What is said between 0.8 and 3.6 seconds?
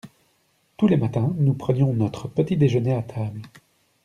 les matins nous prenions notre petit-déjeuner à table.